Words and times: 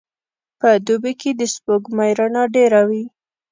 په 0.59 0.69
دوبي 0.85 1.13
کي 1.21 1.31
د 1.39 1.41
سپوږمۍ 1.53 2.11
رڼا 2.19 2.43
ډېره 2.55 2.81
وي. 2.89 3.03